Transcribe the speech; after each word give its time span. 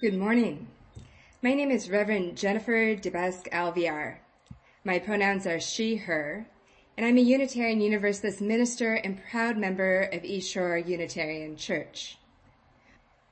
Good 0.00 0.16
morning. 0.16 0.66
My 1.42 1.52
name 1.52 1.70
is 1.70 1.90
Reverend 1.90 2.34
Jennifer 2.34 2.96
DeBasque 2.96 3.50
Alviar. 3.50 4.16
My 4.82 4.98
pronouns 4.98 5.46
are 5.46 5.60
she, 5.60 5.96
her, 5.96 6.46
and 6.96 7.04
I'm 7.04 7.18
a 7.18 7.20
Unitarian 7.20 7.82
Universalist 7.82 8.40
minister 8.40 8.94
and 8.94 9.22
proud 9.30 9.58
member 9.58 10.04
of 10.04 10.24
East 10.24 10.50
Shore 10.50 10.78
Unitarian 10.78 11.54
Church. 11.54 12.16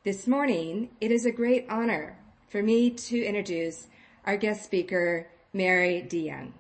This 0.04 0.26
morning, 0.26 0.90
it 1.00 1.10
is 1.10 1.24
a 1.24 1.32
great 1.32 1.64
honor 1.70 2.19
for 2.51 2.62
me 2.62 2.90
to 2.90 3.24
introduce 3.24 3.87
our 4.26 4.37
guest 4.37 4.62
speaker, 4.62 5.26
Mary 5.54 6.06
DeYoung. 6.06 6.53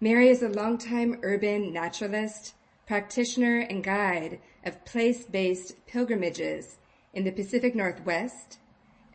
Mary 0.00 0.28
is 0.28 0.44
a 0.44 0.50
longtime 0.50 1.18
urban 1.24 1.72
naturalist, 1.72 2.54
practitioner, 2.86 3.58
and 3.58 3.82
guide 3.82 4.38
of 4.64 4.84
place-based 4.84 5.84
pilgrimages 5.88 6.76
in 7.12 7.24
the 7.24 7.32
Pacific 7.32 7.74
Northwest, 7.74 8.58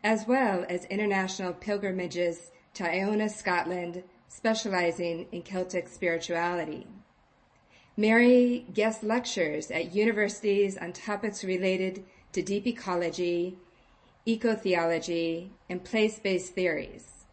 as 0.04 0.26
well 0.26 0.66
as 0.68 0.84
international 0.86 1.52
pilgrimages 1.52 2.50
to 2.74 2.84
Iona, 2.84 3.28
Scotland, 3.28 4.02
specializing 4.28 5.26
in 5.30 5.42
Celtic 5.42 5.88
spirituality. 5.88 6.86
Mary 7.96 8.66
guest 8.72 9.02
lectures 9.04 9.70
at 9.70 9.94
universities 9.94 10.78
on 10.78 10.92
topics 10.92 11.44
related 11.44 12.04
to 12.32 12.42
deep 12.42 12.66
ecology, 12.66 13.58
ecotheology, 14.26 15.50
and 15.68 15.84
place-based 15.84 16.54
theories. 16.54 17.26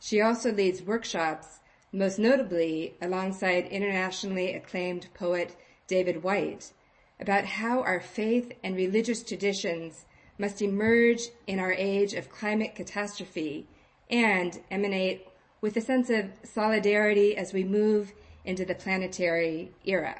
She 0.00 0.20
also 0.20 0.52
leads 0.52 0.82
workshops, 0.82 1.60
most 1.92 2.18
notably 2.18 2.96
alongside 3.00 3.66
internationally 3.66 4.54
acclaimed 4.54 5.06
poet 5.14 5.54
David 5.86 6.22
Whyte, 6.22 6.72
about 7.20 7.44
how 7.44 7.82
our 7.82 8.00
faith 8.00 8.52
and 8.64 8.74
religious 8.74 9.22
traditions 9.22 10.06
must 10.40 10.62
emerge 10.62 11.28
in 11.46 11.60
our 11.60 11.72
age 11.72 12.14
of 12.14 12.30
climate 12.30 12.74
catastrophe 12.74 13.66
and 14.08 14.58
emanate 14.70 15.28
with 15.60 15.76
a 15.76 15.80
sense 15.82 16.08
of 16.08 16.30
solidarity 16.42 17.36
as 17.36 17.52
we 17.52 17.62
move 17.62 18.12
into 18.46 18.64
the 18.64 18.74
planetary 18.74 19.70
era. 19.84 20.18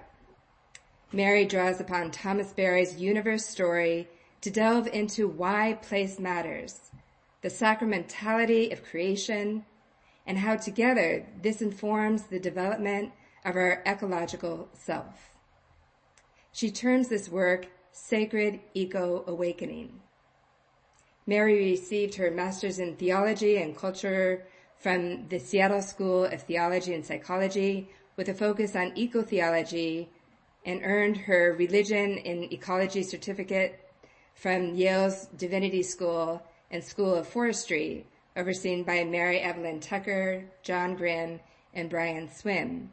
Mary 1.10 1.46
draws 1.46 1.80
upon 1.80 2.10
Thomas 2.10 2.52
Berry's 2.52 3.00
universe 3.00 3.46
story 3.46 4.06
to 4.42 4.50
delve 4.50 4.86
into 4.88 5.26
why 5.26 5.72
place 5.80 6.18
matters, 6.18 6.90
the 7.40 7.48
sacramentality 7.48 8.70
of 8.70 8.84
creation, 8.84 9.64
and 10.26 10.36
how 10.36 10.54
together 10.54 11.26
this 11.40 11.62
informs 11.62 12.24
the 12.24 12.38
development 12.38 13.10
of 13.42 13.56
our 13.56 13.82
ecological 13.86 14.68
self. 14.74 15.30
She 16.52 16.70
terms 16.70 17.08
this 17.08 17.30
work 17.30 17.68
sacred 17.90 18.60
eco 18.74 19.24
awakening. 19.26 20.00
Mary 21.30 21.70
received 21.70 22.16
her 22.16 22.28
master's 22.28 22.80
in 22.80 22.96
theology 22.96 23.58
and 23.58 23.76
culture 23.76 24.44
from 24.74 25.28
the 25.28 25.38
Seattle 25.38 25.80
School 25.80 26.24
of 26.24 26.42
Theology 26.42 26.92
and 26.92 27.06
Psychology 27.06 27.88
with 28.16 28.28
a 28.28 28.34
focus 28.34 28.74
on 28.74 28.90
eco-theology 28.96 30.10
and 30.66 30.80
earned 30.82 31.16
her 31.16 31.54
religion 31.56 32.18
in 32.18 32.52
ecology 32.52 33.04
certificate 33.04 33.78
from 34.34 34.74
Yale's 34.74 35.26
Divinity 35.36 35.84
School 35.84 36.42
and 36.72 36.82
School 36.82 37.14
of 37.14 37.28
Forestry, 37.28 38.06
overseen 38.36 38.82
by 38.82 39.04
Mary 39.04 39.38
Evelyn 39.38 39.78
Tucker, 39.78 40.42
John 40.64 40.96
Grim, 40.96 41.38
and 41.72 41.88
Brian 41.88 42.28
Swimme. 42.28 42.90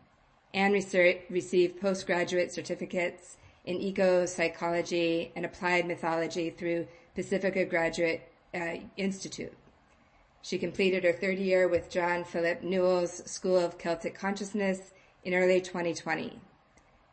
and 0.53 0.73
received 0.75 1.81
postgraduate 1.81 2.53
certificates 2.53 3.37
in 3.65 3.81
eco-psychology 3.81 5.31
and 5.35 5.43
applied 5.43 5.87
mythology 5.87 6.51
through 6.51 6.87
Pacifica 7.17 7.65
Graduate 7.65 8.21
uh, 8.53 8.75
Institute. 8.95 9.57
She 10.43 10.59
completed 10.59 11.03
her 11.03 11.13
third 11.13 11.39
year 11.39 11.67
with 11.67 11.89
John 11.89 12.23
Philip 12.23 12.61
Newell's 12.61 13.27
School 13.29 13.57
of 13.57 13.79
Celtic 13.79 14.13
Consciousness 14.13 14.91
in 15.23 15.33
early 15.33 15.59
2020. 15.59 16.39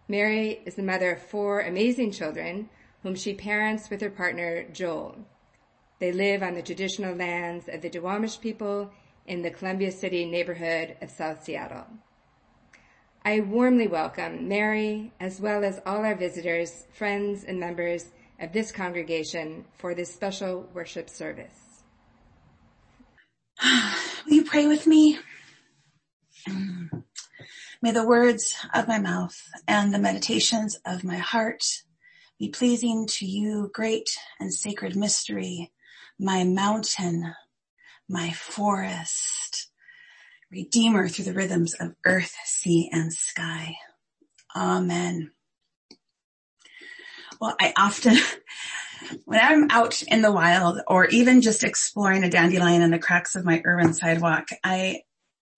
Mary 0.06 0.60
is 0.66 0.74
the 0.74 0.82
mother 0.82 1.12
of 1.12 1.22
four 1.22 1.62
amazing 1.62 2.12
children 2.12 2.68
whom 3.02 3.14
she 3.14 3.32
parents 3.32 3.88
with 3.88 4.02
her 4.02 4.10
partner 4.10 4.64
Joel. 4.74 5.16
They 6.00 6.12
live 6.12 6.42
on 6.42 6.52
the 6.52 6.60
traditional 6.60 7.14
lands 7.14 7.66
of 7.66 7.80
the 7.80 7.88
Duwamish 7.88 8.42
people 8.42 8.90
in 9.26 9.40
the 9.40 9.50
Columbia 9.50 9.90
City 9.90 10.26
neighborhood 10.26 10.98
of 11.00 11.08
South 11.08 11.42
Seattle. 11.42 11.86
I 13.24 13.40
warmly 13.40 13.86
welcome 13.86 14.48
Mary 14.48 15.14
as 15.18 15.40
well 15.40 15.64
as 15.64 15.80
all 15.86 16.04
our 16.04 16.14
visitors, 16.14 16.84
friends, 16.92 17.42
and 17.44 17.58
members 17.58 18.12
of 18.40 18.52
this 18.52 18.72
congregation 18.72 19.64
for 19.78 19.94
this 19.94 20.12
special 20.12 20.68
worship 20.74 21.08
service. 21.08 21.82
Will 24.26 24.34
you 24.34 24.44
pray 24.44 24.66
with 24.66 24.86
me? 24.86 25.18
May 27.82 27.92
the 27.92 28.06
words 28.06 28.54
of 28.74 28.88
my 28.88 28.98
mouth 28.98 29.38
and 29.68 29.92
the 29.92 29.98
meditations 29.98 30.78
of 30.86 31.04
my 31.04 31.18
heart 31.18 31.82
be 32.38 32.48
pleasing 32.48 33.06
to 33.06 33.26
you, 33.26 33.70
great 33.74 34.16
and 34.40 34.52
sacred 34.52 34.96
mystery, 34.96 35.70
my 36.18 36.44
mountain, 36.44 37.34
my 38.08 38.30
forest, 38.32 39.70
redeemer 40.50 41.08
through 41.08 41.26
the 41.26 41.34
rhythms 41.34 41.74
of 41.74 41.94
earth, 42.06 42.34
sea, 42.46 42.88
and 42.90 43.12
sky. 43.12 43.76
Amen. 44.56 45.33
Well, 47.44 47.56
I 47.60 47.74
often, 47.76 48.16
when 49.26 49.38
I'm 49.38 49.70
out 49.70 50.02
in 50.02 50.22
the 50.22 50.32
wild 50.32 50.80
or 50.86 51.04
even 51.08 51.42
just 51.42 51.62
exploring 51.62 52.24
a 52.24 52.30
dandelion 52.30 52.80
in 52.80 52.90
the 52.90 52.98
cracks 52.98 53.36
of 53.36 53.44
my 53.44 53.60
urban 53.66 53.92
sidewalk, 53.92 54.48
I, 54.64 55.02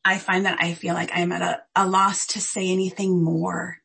I 0.05 0.19
find 0.19 0.47
that 0.47 0.61
I 0.61 0.75
feel 0.75 0.95
like 0.95 1.13
I'm 1.15 1.31
at 1.31 1.43
a, 1.43 1.63
a 1.77 1.87
loss 1.87 2.27
to 2.29 2.41
say 2.41 2.73
anything 2.73 3.23
more 3.23 3.79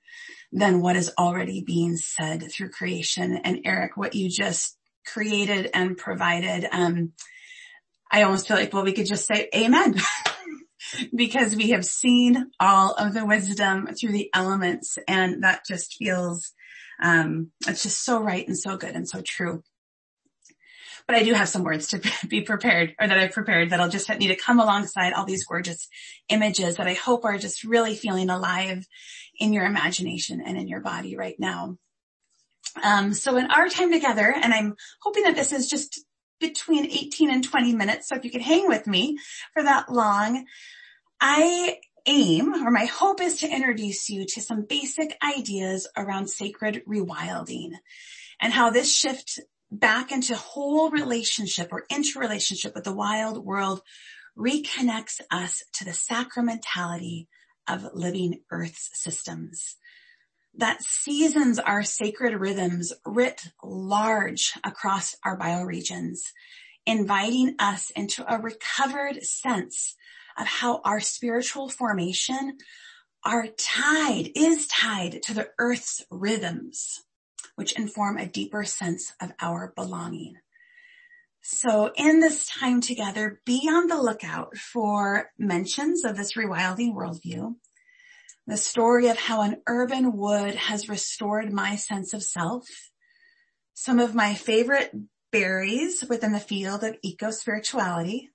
than 0.51 0.81
what 0.81 0.95
is 0.95 1.11
already 1.15 1.61
being 1.61 1.95
said 1.95 2.51
through 2.51 2.71
creation. 2.71 3.37
And 3.43 3.59
Eric, 3.65 3.95
what 3.97 4.15
you 4.15 4.29
just 4.29 4.75
created 5.05 5.69
and 5.71 5.95
provided, 5.95 6.67
um, 6.71 7.11
I 8.11 8.23
almost 8.23 8.47
feel 8.47 8.57
like, 8.57 8.73
well, 8.73 8.83
we 8.83 8.93
could 8.93 9.05
just 9.05 9.27
say 9.27 9.47
amen. 9.55 9.93
because 11.15 11.55
we 11.55 11.69
have 11.69 11.85
seen 11.85 12.49
all 12.59 12.93
of 12.93 13.13
the 13.13 13.27
wisdom 13.27 13.89
through 13.93 14.13
the 14.13 14.31
elements 14.33 14.97
and 15.07 15.43
that 15.43 15.67
just 15.67 15.97
feels 15.97 16.55
um, 17.01 17.51
it's 17.67 17.83
just 17.83 18.03
so 18.03 18.21
right 18.21 18.47
and 18.47 18.57
so 18.57 18.77
good 18.77 18.95
and 18.95 19.07
so 19.07 19.21
true. 19.21 19.63
But 21.07 21.15
I 21.15 21.23
do 21.23 21.33
have 21.33 21.49
some 21.49 21.63
words 21.63 21.87
to 21.89 22.01
be 22.27 22.41
prepared 22.41 22.95
or 22.99 23.07
that 23.07 23.17
I've 23.17 23.31
prepared 23.31 23.69
that'll 23.69 23.89
just 23.89 24.09
need 24.09 24.27
to 24.27 24.35
come 24.35 24.59
alongside 24.59 25.13
all 25.13 25.25
these 25.25 25.45
gorgeous 25.45 25.87
images 26.29 26.77
that 26.77 26.87
I 26.87 26.93
hope 26.93 27.25
are 27.25 27.37
just 27.37 27.63
really 27.63 27.95
feeling 27.95 28.29
alive 28.29 28.85
in 29.39 29.53
your 29.53 29.65
imagination 29.65 30.41
and 30.45 30.57
in 30.57 30.67
your 30.67 30.81
body 30.81 31.15
right 31.17 31.35
now. 31.39 31.77
Um, 32.81 33.13
so 33.13 33.35
in 33.37 33.51
our 33.51 33.67
time 33.67 33.91
together, 33.91 34.33
and 34.33 34.53
I'm 34.53 34.75
hoping 35.01 35.23
that 35.23 35.35
this 35.35 35.51
is 35.51 35.69
just 35.69 36.05
between 36.39 36.85
18 36.85 37.31
and 37.31 37.43
20 37.43 37.75
minutes. 37.75 38.07
So 38.07 38.15
if 38.15 38.23
you 38.23 38.31
could 38.31 38.41
hang 38.41 38.67
with 38.67 38.87
me 38.87 39.17
for 39.53 39.63
that 39.63 39.91
long, 39.91 40.45
I 41.19 41.77
aim 42.05 42.53
or 42.65 42.71
my 42.71 42.85
hope 42.85 43.21
is 43.21 43.39
to 43.39 43.49
introduce 43.49 44.09
you 44.09 44.25
to 44.25 44.41
some 44.41 44.65
basic 44.65 45.17
ideas 45.23 45.87
around 45.95 46.27
sacred 46.29 46.83
rewilding 46.87 47.71
and 48.39 48.51
how 48.53 48.69
this 48.69 48.93
shift 48.93 49.39
back 49.71 50.11
into 50.11 50.35
whole 50.35 50.89
relationship 50.89 51.69
or 51.71 51.85
interrelationship 51.89 52.75
with 52.75 52.83
the 52.83 52.93
wild 52.93 53.45
world 53.45 53.81
reconnects 54.37 55.21
us 55.29 55.63
to 55.73 55.85
the 55.85 55.91
sacramentality 55.91 57.27
of 57.67 57.87
living 57.93 58.41
earth's 58.49 58.89
systems. 58.93 59.77
That 60.55 60.81
seasons 60.81 61.59
our 61.59 61.83
sacred 61.83 62.33
rhythms 62.33 62.91
writ 63.05 63.41
large 63.63 64.53
across 64.63 65.15
our 65.23 65.37
bioregions, 65.37 66.19
inviting 66.85 67.55
us 67.59 67.89
into 67.91 68.25
a 68.27 68.39
recovered 68.39 69.23
sense 69.23 69.95
of 70.37 70.47
how 70.47 70.81
our 70.83 70.99
spiritual 70.99 71.69
formation 71.69 72.57
are 73.23 73.47
tied, 73.47 74.31
is 74.35 74.67
tied 74.67 75.21
to 75.23 75.33
the 75.33 75.49
earth's 75.59 76.03
rhythms, 76.09 77.03
which 77.55 77.77
inform 77.77 78.17
a 78.17 78.25
deeper 78.25 78.63
sense 78.63 79.13
of 79.21 79.31
our 79.39 79.73
belonging. 79.75 80.35
So 81.43 81.91
in 81.95 82.19
this 82.19 82.45
time 82.45 82.81
together, 82.81 83.41
be 83.45 83.67
on 83.69 83.87
the 83.87 84.01
lookout 84.01 84.57
for 84.57 85.31
mentions 85.37 86.05
of 86.05 86.15
this 86.15 86.33
rewilding 86.33 86.93
worldview, 86.95 87.55
the 88.47 88.57
story 88.57 89.07
of 89.07 89.17
how 89.17 89.41
an 89.41 89.57
urban 89.67 90.17
wood 90.17 90.55
has 90.55 90.89
restored 90.89 91.51
my 91.51 91.75
sense 91.75 92.13
of 92.13 92.23
self, 92.23 92.67
some 93.73 93.99
of 93.99 94.13
my 94.13 94.33
favorite 94.33 94.91
berries 95.31 96.03
within 96.07 96.31
the 96.31 96.39
field 96.39 96.83
of 96.83 96.97
eco-spirituality, 97.01 98.29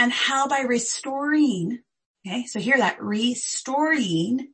and 0.00 0.10
how 0.10 0.48
by 0.48 0.60
restoring, 0.60 1.80
okay, 2.26 2.46
so 2.46 2.58
hear 2.58 2.78
that, 2.78 3.02
restoring 3.02 4.48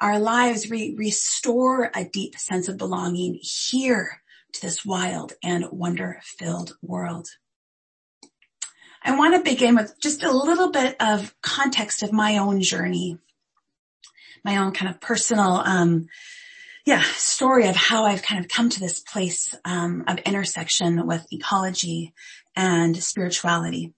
our 0.00 0.18
lives, 0.18 0.68
we 0.68 0.96
restore 0.98 1.88
a 1.94 2.04
deep 2.04 2.36
sense 2.36 2.66
of 2.66 2.76
belonging 2.76 3.38
here 3.40 4.20
to 4.54 4.60
this 4.60 4.84
wild 4.84 5.34
and 5.44 5.66
wonder 5.70 6.20
filled 6.24 6.76
world. 6.82 7.28
I 9.04 9.16
want 9.16 9.36
to 9.36 9.48
begin 9.48 9.76
with 9.76 9.94
just 10.00 10.24
a 10.24 10.32
little 10.32 10.72
bit 10.72 10.96
of 11.00 11.32
context 11.42 12.02
of 12.02 12.12
my 12.12 12.38
own 12.38 12.60
journey, 12.60 13.18
my 14.44 14.56
own 14.56 14.72
kind 14.72 14.92
of 14.92 15.00
personal, 15.00 15.62
um, 15.64 16.08
yeah, 16.84 17.02
story 17.02 17.68
of 17.68 17.76
how 17.76 18.04
I've 18.04 18.22
kind 18.22 18.44
of 18.44 18.50
come 18.50 18.68
to 18.68 18.80
this 18.80 18.98
place 18.98 19.54
um, 19.64 20.02
of 20.08 20.18
intersection 20.18 21.06
with 21.06 21.24
ecology 21.30 22.14
and 22.56 23.00
spirituality. 23.00 23.94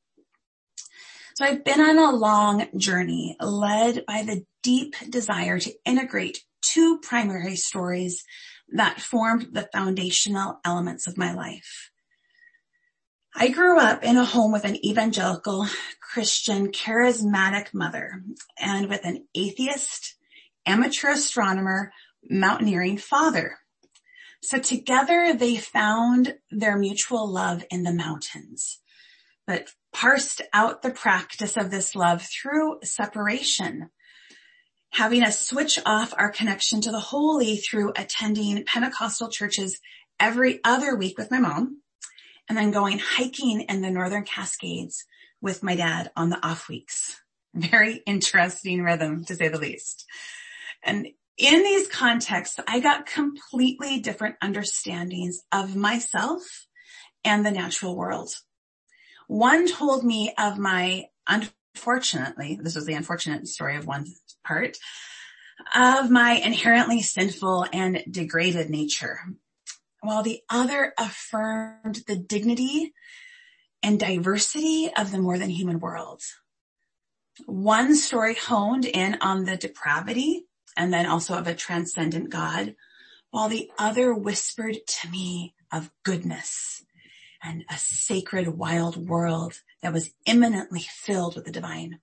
So 1.35 1.47
I've 1.47 1.65
been 1.65 1.81
on 1.81 1.99
a 1.99 2.15
long 2.15 2.67
journey 2.77 3.37
led 3.41 4.05
by 4.07 4.23
the 4.23 4.45
deep 4.63 4.95
desire 5.09 5.59
to 5.59 5.73
integrate 5.87 6.45
two 6.61 6.99
primary 6.99 7.57
stories 7.57 8.23
that 8.69 9.01
formed 9.01 9.49
the 9.53 9.69
foundational 9.73 10.61
elements 10.65 11.07
of 11.07 11.17
my 11.17 11.33
life. 11.33 11.91
I 13.35 13.49
grew 13.49 13.79
up 13.79 14.05
in 14.05 14.19
a 14.19 14.27
home 14.27 14.53
with 14.53 14.65
an 14.65 14.85
evangelical 14.85 15.67
Christian 16.01 16.71
charismatic 16.71 17.73
mother 17.73 18.23
and 18.59 18.91
with 18.91 19.07
an 19.07 19.27
atheist, 19.35 20.17
amateur 20.67 21.13
astronomer, 21.13 21.93
mountaineering 22.29 22.99
father. 22.99 23.59
So 24.43 24.59
together 24.59 25.33
they 25.35 25.57
found 25.57 26.35
their 26.51 26.77
mutual 26.77 27.27
love 27.27 27.65
in 27.71 27.85
the 27.85 27.95
mountains, 27.95 28.81
but 29.47 29.69
parsed 29.93 30.43
out 30.53 30.83
the 30.83 30.91
practice 30.91 31.57
of 31.57 31.71
this 31.71 31.95
love 31.95 32.23
through 32.23 32.79
separation, 32.83 33.91
having 34.91 35.23
us 35.23 35.41
switch 35.41 35.79
off 35.85 36.15
our 36.17 36.31
connection 36.31 36.81
to 36.83 36.91
the 36.91 37.01
holy 37.01 37.57
through 37.57 37.93
attending 37.97 38.65
Pentecostal 38.65 39.29
churches 39.29 39.81
every 40.21 40.61
other 40.65 40.97
week 40.97 41.19
with 41.19 41.31
my 41.31 41.39
mom 41.39 41.81
and 42.49 42.57
then 42.57 42.71
going 42.71 42.99
hiking 42.99 43.63
in 43.63 43.83
the 43.83 43.91
Northern 43.91 44.25
Cascades 44.25 45.05
with 45.41 45.63
my 45.63 45.75
dad 45.75 46.11
on 46.17 46.31
the 46.31 46.47
off 46.47 46.69
weeks. 46.69 47.21
Very 47.55 48.03
interesting 48.07 48.83
rhythm 48.83 49.25
to 49.27 49.35
say 49.35 49.49
the 49.49 49.59
least. 49.59 50.07
And 50.83 51.09
in 51.39 51.63
these 51.63 51.89
contexts, 51.89 52.59
I 52.67 52.81
got 52.81 53.07
completely 53.07 54.01
different 54.01 54.37
understandings 54.43 55.43
of 55.51 55.77
myself 55.77 56.67
and 57.25 57.45
the 57.45 57.51
natural 57.51 57.97
world. 57.97 58.35
One 59.33 59.67
told 59.67 60.05
me 60.05 60.35
of 60.37 60.59
my, 60.59 61.07
unfortunately, 61.27 62.61
this 62.63 62.75
was 62.75 62.85
the 62.85 62.93
unfortunate 62.93 63.49
story 63.49 63.77
of 63.77 63.87
one 63.87 64.05
part, 64.45 64.77
of 65.75 66.11
my 66.11 66.33
inherently 66.33 67.01
sinful 67.01 67.65
and 67.73 68.05
degraded 68.11 68.69
nature 68.69 69.21
while 70.03 70.23
the 70.23 70.43
other 70.51 70.93
affirmed 70.99 72.03
the 72.07 72.17
dignity 72.17 72.93
and 73.83 73.99
diversity 73.99 74.91
of 74.95 75.11
the 75.11 75.19
more 75.19 75.39
than 75.39 75.49
human 75.49 75.81
world. 75.81 76.21
One 77.47 77.97
story 77.97 78.35
honed 78.35 78.85
in 78.85 79.17
on 79.23 79.47
the 79.47 79.57
depravity 79.57 80.45
and 80.77 80.93
then 80.93 81.07
also 81.07 81.39
of 81.39 81.47
a 81.47 81.55
transcendent 81.55 82.29
God, 82.29 82.75
while 83.31 83.49
the 83.49 83.71
other 83.79 84.13
whispered 84.13 84.77
to 84.87 85.09
me 85.09 85.55
of 85.73 85.91
goodness 86.05 86.85
and 87.43 87.65
a 87.71 87.77
sacred 87.79 88.49
wild 88.49 89.09
world 89.09 89.61
that 89.83 89.93
was 89.93 90.11
immanently 90.27 90.85
filled 90.89 91.35
with 91.35 91.45
the 91.45 91.51
divine. 91.51 92.01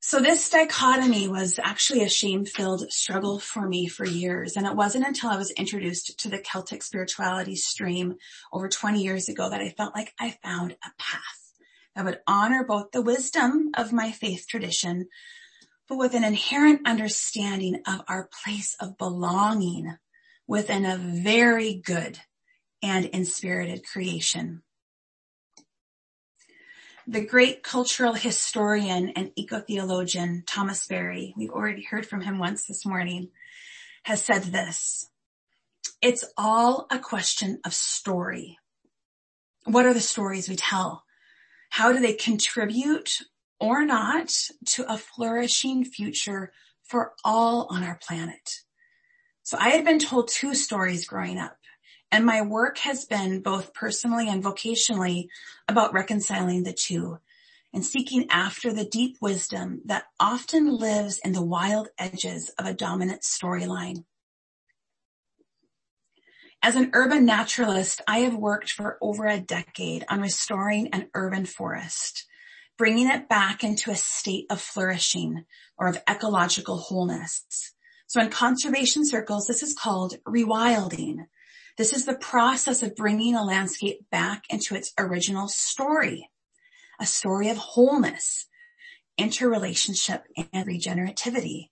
So 0.00 0.20
this 0.20 0.48
dichotomy 0.48 1.28
was 1.28 1.58
actually 1.58 2.04
a 2.04 2.08
shame-filled 2.08 2.92
struggle 2.92 3.40
for 3.40 3.68
me 3.68 3.88
for 3.88 4.06
years. 4.06 4.56
And 4.56 4.66
it 4.66 4.76
wasn't 4.76 5.06
until 5.06 5.30
I 5.30 5.36
was 5.36 5.50
introduced 5.50 6.20
to 6.20 6.28
the 6.28 6.38
Celtic 6.38 6.82
spirituality 6.82 7.56
stream 7.56 8.14
over 8.52 8.68
20 8.68 9.02
years 9.02 9.28
ago 9.28 9.50
that 9.50 9.60
I 9.60 9.70
felt 9.70 9.94
like 9.96 10.14
I 10.20 10.38
found 10.42 10.72
a 10.72 10.90
path 10.98 11.52
that 11.96 12.04
would 12.04 12.20
honor 12.28 12.64
both 12.64 12.92
the 12.92 13.02
wisdom 13.02 13.70
of 13.76 13.92
my 13.92 14.12
faith 14.12 14.46
tradition, 14.48 15.08
but 15.88 15.98
with 15.98 16.14
an 16.14 16.22
inherent 16.22 16.86
understanding 16.86 17.82
of 17.86 18.02
our 18.06 18.30
place 18.44 18.76
of 18.78 18.96
belonging 18.98 19.96
within 20.46 20.86
a 20.86 20.96
very 20.96 21.74
good 21.74 22.20
and 22.82 23.06
inspirited 23.06 23.84
creation 23.84 24.62
the 27.08 27.24
great 27.24 27.62
cultural 27.62 28.12
historian 28.12 29.08
and 29.16 29.32
eco-theologian 29.34 30.44
Thomas 30.46 30.86
Berry, 30.86 31.32
we've 31.38 31.50
already 31.50 31.82
heard 31.82 32.04
from 32.04 32.20
him 32.20 32.38
once 32.38 32.66
this 32.66 32.84
morning, 32.84 33.30
has 34.02 34.22
said 34.22 34.42
this. 34.42 35.08
It's 36.02 36.26
all 36.36 36.86
a 36.90 36.98
question 36.98 37.60
of 37.64 37.72
story. 37.72 38.58
What 39.64 39.86
are 39.86 39.94
the 39.94 40.00
stories 40.00 40.50
we 40.50 40.56
tell? 40.56 41.04
How 41.70 41.92
do 41.92 42.00
they 42.00 42.12
contribute 42.12 43.22
or 43.58 43.86
not 43.86 44.30
to 44.66 44.92
a 44.92 44.98
flourishing 44.98 45.86
future 45.86 46.52
for 46.82 47.12
all 47.24 47.68
on 47.70 47.84
our 47.84 47.98
planet? 48.06 48.64
So 49.44 49.56
I 49.58 49.70
had 49.70 49.84
been 49.86 49.98
told 49.98 50.28
two 50.28 50.54
stories 50.54 51.06
growing 51.06 51.38
up. 51.38 51.57
And 52.10 52.24
my 52.24 52.42
work 52.42 52.78
has 52.78 53.04
been 53.04 53.42
both 53.42 53.74
personally 53.74 54.28
and 54.28 54.42
vocationally 54.42 55.28
about 55.68 55.92
reconciling 55.92 56.62
the 56.62 56.72
two 56.72 57.18
and 57.72 57.84
seeking 57.84 58.26
after 58.30 58.72
the 58.72 58.84
deep 58.84 59.18
wisdom 59.20 59.82
that 59.84 60.04
often 60.18 60.74
lives 60.74 61.18
in 61.22 61.32
the 61.32 61.44
wild 61.44 61.88
edges 61.98 62.50
of 62.58 62.66
a 62.66 62.72
dominant 62.72 63.22
storyline. 63.22 64.04
As 66.62 66.76
an 66.76 66.90
urban 66.94 67.24
naturalist, 67.24 68.00
I 68.08 68.20
have 68.20 68.34
worked 68.34 68.72
for 68.72 68.98
over 69.00 69.26
a 69.26 69.38
decade 69.38 70.04
on 70.08 70.20
restoring 70.20 70.88
an 70.88 71.08
urban 71.14 71.44
forest, 71.44 72.26
bringing 72.76 73.08
it 73.08 73.28
back 73.28 73.62
into 73.62 73.90
a 73.90 73.96
state 73.96 74.46
of 74.50 74.60
flourishing 74.60 75.44
or 75.76 75.88
of 75.88 76.02
ecological 76.08 76.78
wholeness. 76.78 77.74
So 78.06 78.20
in 78.20 78.30
conservation 78.30 79.06
circles, 79.06 79.46
this 79.46 79.62
is 79.62 79.74
called 79.74 80.16
rewilding, 80.26 81.26
this 81.78 81.92
is 81.92 82.04
the 82.04 82.14
process 82.14 82.82
of 82.82 82.96
bringing 82.96 83.36
a 83.36 83.44
landscape 83.44 84.00
back 84.10 84.42
into 84.50 84.74
its 84.74 84.92
original 84.98 85.46
story, 85.46 86.28
a 87.00 87.06
story 87.06 87.48
of 87.50 87.56
wholeness, 87.56 88.48
interrelationship, 89.16 90.24
and 90.52 90.66
regenerativity. 90.66 91.68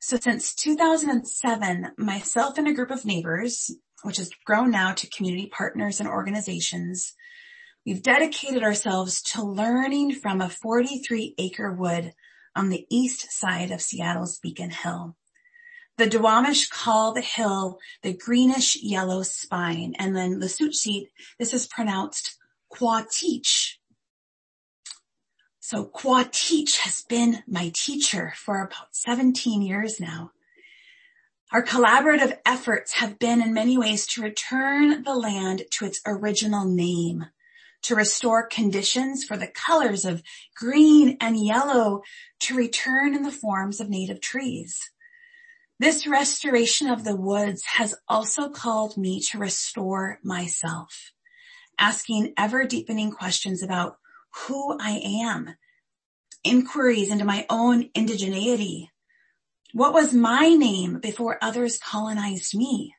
So 0.00 0.16
since 0.16 0.54
2007, 0.54 1.92
myself 1.98 2.56
and 2.56 2.68
a 2.68 2.72
group 2.72 2.92
of 2.92 3.04
neighbors, 3.04 3.74
which 4.04 4.18
has 4.18 4.30
grown 4.46 4.70
now 4.70 4.92
to 4.92 5.10
community 5.10 5.48
partners 5.48 5.98
and 5.98 6.08
organizations, 6.08 7.14
we've 7.84 8.02
dedicated 8.02 8.62
ourselves 8.62 9.22
to 9.22 9.42
learning 9.42 10.12
from 10.12 10.40
a 10.40 10.48
43 10.48 11.34
acre 11.38 11.72
wood 11.72 12.12
on 12.54 12.68
the 12.68 12.86
east 12.90 13.32
side 13.32 13.72
of 13.72 13.82
Seattle's 13.82 14.38
Beacon 14.38 14.70
Hill. 14.70 15.16
The 15.98 16.08
Duwamish 16.08 16.70
call 16.70 17.12
the 17.12 17.20
hill 17.20 17.78
the 18.02 18.14
greenish 18.14 18.76
yellow 18.82 19.22
spine. 19.22 19.94
And 19.98 20.16
then 20.16 20.38
the 20.38 20.46
Suchit, 20.46 21.08
this 21.38 21.52
is 21.52 21.66
pronounced 21.66 22.38
Quatich. 22.72 23.74
So 25.60 25.84
Quatich 25.84 26.78
has 26.78 27.02
been 27.02 27.42
my 27.46 27.70
teacher 27.74 28.32
for 28.36 28.62
about 28.62 28.94
17 28.94 29.62
years 29.62 30.00
now. 30.00 30.32
Our 31.52 31.62
collaborative 31.62 32.38
efforts 32.46 32.94
have 32.94 33.18
been 33.18 33.42
in 33.42 33.52
many 33.52 33.76
ways 33.76 34.06
to 34.08 34.22
return 34.22 35.02
the 35.02 35.14
land 35.14 35.64
to 35.72 35.84
its 35.84 36.00
original 36.06 36.64
name, 36.64 37.26
to 37.82 37.94
restore 37.94 38.46
conditions 38.46 39.22
for 39.22 39.36
the 39.36 39.48
colors 39.48 40.06
of 40.06 40.22
green 40.56 41.18
and 41.20 41.36
yellow 41.36 42.02
to 42.40 42.56
return 42.56 43.14
in 43.14 43.22
the 43.22 43.30
forms 43.30 43.80
of 43.80 43.90
native 43.90 44.22
trees. 44.22 44.91
This 45.82 46.06
restoration 46.06 46.88
of 46.88 47.02
the 47.02 47.16
woods 47.16 47.64
has 47.64 47.92
also 48.06 48.48
called 48.48 48.96
me 48.96 49.20
to 49.22 49.38
restore 49.38 50.20
myself, 50.22 51.10
asking 51.76 52.34
ever 52.38 52.64
deepening 52.64 53.10
questions 53.10 53.64
about 53.64 53.96
who 54.32 54.78
I 54.78 55.00
am, 55.02 55.56
inquiries 56.44 57.10
into 57.10 57.24
my 57.24 57.46
own 57.50 57.88
indigeneity. 57.96 58.90
What 59.72 59.92
was 59.92 60.14
my 60.14 60.50
name 60.50 61.00
before 61.00 61.42
others 61.42 61.80
colonized 61.80 62.56
me? 62.56 62.94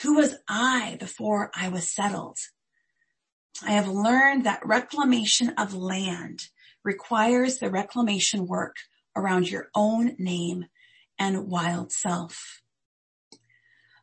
Who 0.00 0.14
was 0.14 0.36
I 0.48 0.96
before 0.98 1.50
I 1.54 1.68
was 1.68 1.92
settled? 1.92 2.38
I 3.62 3.72
have 3.72 3.88
learned 3.88 4.46
that 4.46 4.64
reclamation 4.64 5.50
of 5.58 5.74
land 5.74 6.48
requires 6.82 7.58
the 7.58 7.68
reclamation 7.68 8.46
work 8.46 8.76
around 9.14 9.50
your 9.50 9.68
own 9.74 10.16
name 10.18 10.64
and 11.20 11.46
wild 11.46 11.92
self. 11.92 12.60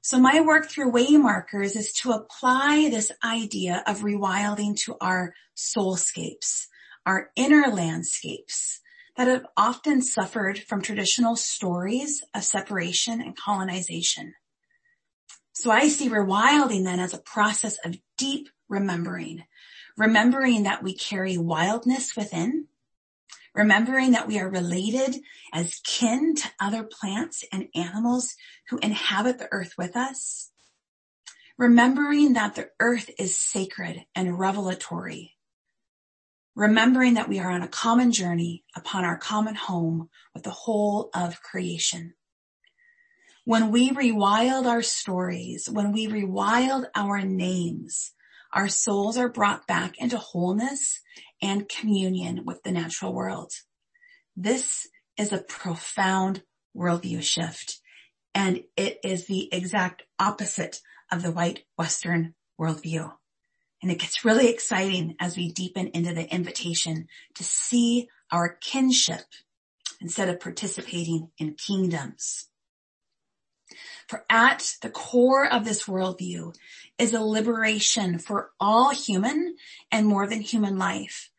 So 0.02 0.20
my 0.20 0.40
work 0.40 0.70
through 0.70 0.94
waymarkers 0.94 1.76
is 1.76 1.92
to 2.04 2.12
apply 2.12 2.88
this 2.90 3.12
idea 3.26 3.84
of 3.86 4.00
rewilding 4.00 4.80
to 4.86 4.96
our 5.02 5.34
soulscapes, 5.58 6.68
our 7.06 7.30
inner 7.36 7.68
landscapes 7.70 8.80
that 9.18 9.28
have 9.28 9.46
often 9.58 10.02
suffered 10.02 10.60
from 10.60 10.82
traditional 10.82 11.36
stories 11.36 12.24
of 12.34 12.46
separation 12.46 13.20
and 13.20 13.36
colonization. 13.36 14.34
So 15.52 15.72
I 15.72 15.90
see 15.90 16.08
rewilding 16.08 16.86
then 16.86 17.00
as 17.00 17.14
a 17.14 17.20
process 17.20 17.78
of 17.84 17.98
deep 18.18 18.48
remembering. 18.70 19.44
Remembering 19.98 20.64
that 20.64 20.84
we 20.84 20.96
carry 20.96 21.38
wildness 21.38 22.16
within. 22.16 22.68
Remembering 23.58 24.12
that 24.12 24.28
we 24.28 24.40
are 24.40 24.48
related 24.48 25.20
as 25.52 25.82
kin 25.84 26.36
to 26.36 26.48
other 26.60 26.84
plants 26.84 27.44
and 27.52 27.70
animals 27.74 28.36
who 28.70 28.78
inhabit 28.78 29.40
the 29.40 29.48
earth 29.52 29.74
with 29.80 29.98
us. 29.98 30.52
Remembering 31.58 32.34
that 32.34 32.54
the 32.54 32.70
earth 32.80 33.10
is 33.18 33.36
sacred 33.36 34.06
and 34.14 34.38
revelatory. 34.38 35.38
Remembering 36.56 37.16
that 37.16 37.30
we 37.30 37.40
are 37.40 37.50
on 37.50 37.64
a 37.64 37.68
common 37.68 38.12
journey 38.12 38.64
upon 38.76 39.04
our 39.04 39.18
common 39.18 39.56
home 39.56 40.10
with 40.36 40.44
the 40.44 40.52
whole 40.52 41.10
of 41.16 41.42
creation. 41.42 42.14
When 43.44 43.72
we 43.72 43.90
rewild 43.90 44.68
our 44.68 44.84
stories, 44.84 45.68
when 45.68 45.92
we 45.94 46.08
rewild 46.08 46.86
our 46.94 47.22
names, 47.22 48.12
our 48.54 48.68
souls 48.68 49.18
are 49.18 49.30
brought 49.30 49.66
back 49.66 49.98
into 49.98 50.20
wholeness 50.20 51.02
and 51.42 51.70
communion 51.70 52.44
with 52.46 52.64
the 52.64 52.72
natural 52.72 53.14
world. 53.14 53.52
This 54.36 54.88
is 55.18 55.32
a 55.32 55.40
profound 55.40 56.44
worldview 56.76 57.24
shift 57.24 57.80
and 58.36 58.64
it 58.76 59.00
is 59.04 59.26
the 59.26 59.52
exact 59.52 60.04
opposite 60.20 60.80
of 61.12 61.24
the 61.24 61.32
white 61.32 61.64
Western 61.76 62.36
worldview. 62.60 63.12
And 63.82 63.92
it 63.92 64.00
gets 64.00 64.26
really 64.26 64.50
exciting 64.50 65.16
as 65.20 65.36
we 65.36 65.52
deepen 65.52 65.88
into 65.88 66.14
the 66.14 66.32
invitation 66.32 67.08
to 67.36 67.44
see 67.44 68.10
our 68.32 68.50
kinship 68.50 69.26
instead 70.02 70.30
of 70.30 70.40
participating 70.40 71.30
in 71.38 71.56
kingdoms. 71.56 72.48
For 74.08 74.26
at 74.30 74.76
the 74.82 74.90
core 74.90 75.46
of 75.46 75.66
this 75.66 75.84
worldview 75.84 76.56
is 76.98 77.14
a 77.14 77.22
liberation 77.22 78.20
for 78.20 78.52
all 78.60 78.92
human 78.92 79.56
and 79.92 80.08
more 80.08 80.28
than 80.28 80.42
human 80.42 80.78
life 80.78 81.30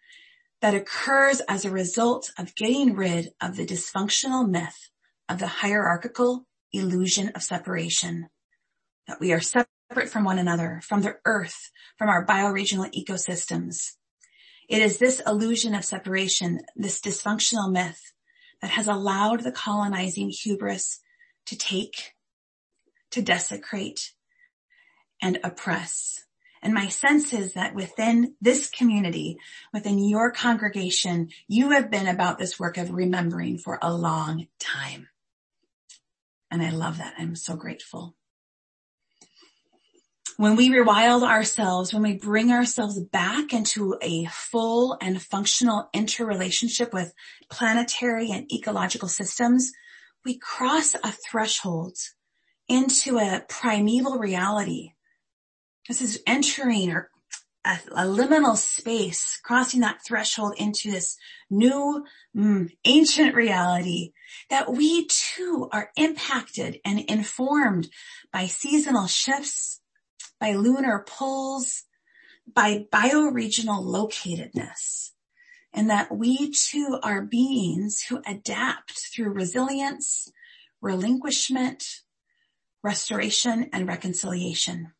that 0.60 0.74
occurs 0.74 1.40
as 1.48 1.64
a 1.64 1.70
result 1.70 2.30
of 2.38 2.54
getting 2.54 2.94
rid 2.94 3.30
of 3.40 3.56
the 3.56 3.64
dysfunctional 3.64 4.48
myth 4.48 4.90
of 5.28 5.38
the 5.38 5.46
hierarchical 5.46 6.46
illusion 6.72 7.30
of 7.34 7.42
separation. 7.42 8.28
That 9.06 9.20
we 9.20 9.32
are 9.32 9.40
separate 9.40 10.10
from 10.10 10.24
one 10.24 10.38
another, 10.38 10.82
from 10.84 11.00
the 11.00 11.16
earth, 11.24 11.70
from 11.96 12.10
our 12.10 12.26
bioregional 12.26 12.92
ecosystems. 12.92 13.92
It 14.68 14.82
is 14.82 14.98
this 14.98 15.22
illusion 15.26 15.74
of 15.74 15.86
separation, 15.86 16.60
this 16.76 17.00
dysfunctional 17.00 17.72
myth 17.72 18.12
that 18.60 18.72
has 18.72 18.86
allowed 18.86 19.42
the 19.42 19.52
colonizing 19.52 20.28
hubris 20.28 21.00
to 21.46 21.56
take 21.56 22.12
to 23.12 23.22
desecrate 23.22 24.12
and 25.20 25.38
oppress. 25.42 26.24
And 26.62 26.74
my 26.74 26.88
sense 26.88 27.32
is 27.32 27.54
that 27.54 27.74
within 27.74 28.34
this 28.40 28.68
community, 28.68 29.38
within 29.72 29.98
your 29.98 30.30
congregation, 30.32 31.28
you 31.46 31.70
have 31.70 31.90
been 31.90 32.08
about 32.08 32.38
this 32.38 32.58
work 32.58 32.76
of 32.78 32.90
remembering 32.90 33.58
for 33.58 33.78
a 33.80 33.94
long 33.94 34.48
time. 34.58 35.08
And 36.50 36.62
I 36.62 36.70
love 36.70 36.98
that. 36.98 37.14
I'm 37.18 37.36
so 37.36 37.56
grateful. 37.56 38.14
When 40.36 40.56
we 40.56 40.70
rewild 40.70 41.28
ourselves, 41.28 41.92
when 41.92 42.02
we 42.02 42.14
bring 42.14 42.52
ourselves 42.52 42.98
back 43.00 43.52
into 43.52 43.96
a 44.00 44.26
full 44.26 44.96
and 45.00 45.20
functional 45.20 45.88
interrelationship 45.92 46.92
with 46.92 47.12
planetary 47.50 48.30
and 48.30 48.50
ecological 48.52 49.08
systems, 49.08 49.72
we 50.24 50.38
cross 50.38 50.94
a 50.94 51.12
threshold 51.12 51.96
into 52.68 53.18
a 53.18 53.44
primeval 53.48 54.18
reality. 54.18 54.92
This 55.88 56.02
is 56.02 56.22
entering 56.26 56.92
or 56.92 57.10
a, 57.64 57.78
a 57.92 58.04
liminal 58.04 58.56
space, 58.56 59.40
crossing 59.42 59.80
that 59.80 60.04
threshold 60.04 60.54
into 60.58 60.90
this 60.90 61.16
new 61.50 62.04
mm, 62.36 62.70
ancient 62.84 63.34
reality 63.34 64.12
that 64.50 64.72
we 64.72 65.06
too 65.06 65.68
are 65.72 65.90
impacted 65.96 66.78
and 66.84 67.00
informed 67.00 67.88
by 68.32 68.46
seasonal 68.46 69.06
shifts, 69.06 69.80
by 70.40 70.52
lunar 70.52 71.04
pulls, 71.06 71.84
by 72.54 72.86
bioregional 72.92 73.84
locatedness 73.84 75.10
and 75.72 75.90
that 75.90 76.10
we 76.10 76.50
too 76.50 76.98
are 77.02 77.22
beings 77.22 78.02
who 78.02 78.22
adapt 78.26 78.92
through 78.92 79.30
resilience, 79.30 80.30
relinquishment, 80.80 81.84
restoration, 82.82 83.68
and 83.72 83.88
reconciliation. 83.88 84.92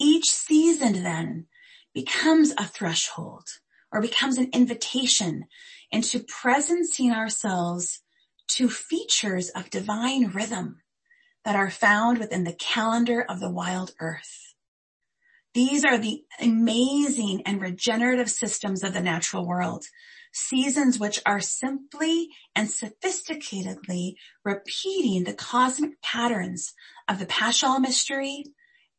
Each 0.00 0.30
season 0.30 1.02
then 1.02 1.46
becomes 1.94 2.52
a 2.56 2.64
threshold 2.64 3.48
or 3.92 4.00
becomes 4.00 4.38
an 4.38 4.50
invitation 4.52 5.44
into 5.90 6.20
presencing 6.20 7.12
ourselves 7.12 8.02
to 8.48 8.68
features 8.68 9.50
of 9.50 9.70
divine 9.70 10.28
rhythm 10.28 10.82
that 11.44 11.56
are 11.56 11.70
found 11.70 12.18
within 12.18 12.44
the 12.44 12.52
calendar 12.52 13.24
of 13.28 13.40
the 13.40 13.50
wild 13.50 13.92
earth. 14.00 14.54
These 15.52 15.84
are 15.84 15.98
the 15.98 16.22
amazing 16.40 17.42
and 17.44 17.60
regenerative 17.60 18.30
systems 18.30 18.84
of 18.84 18.92
the 18.92 19.00
natural 19.00 19.46
world 19.46 19.84
seasons 20.32 20.98
which 20.98 21.20
are 21.26 21.40
simply 21.40 22.28
and 22.54 22.68
sophisticatedly 22.68 24.14
repeating 24.44 25.24
the 25.24 25.34
cosmic 25.34 26.00
patterns 26.02 26.72
of 27.08 27.18
the 27.18 27.26
Paschal 27.26 27.80
mystery 27.80 28.44